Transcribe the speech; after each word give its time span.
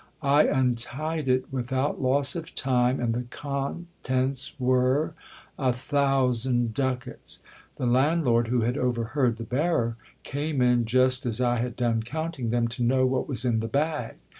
I 0.23 0.47
untied 0.47 1.27
it 1.27 1.53
without 1.53 2.01
loss 2.01 2.35
of 2.35 2.55
time, 2.55 2.99
and 2.99 3.13
the 3.13 3.21
contents 3.29 4.59
were;— 4.59 5.13
a 5.59 5.71
thousand 5.71 6.73
ducats! 6.73 7.39
The 7.75 7.85
landlord 7.85 8.47
who 8.47 8.61
had 8.61 8.79
overheard 8.79 9.37
the 9.37 9.43
bearer, 9.43 9.97
came 10.23 10.59
in 10.59 10.85
just 10.85 11.27
as 11.27 11.39
I 11.39 11.57
had 11.57 11.75
done 11.75 12.01
counting 12.01 12.49
them, 12.49 12.67
to 12.69 12.83
know 12.83 13.05
what 13.05 13.27
was 13.27 13.45
in 13.45 13.59
the 13.59 13.67
bag. 13.67 14.15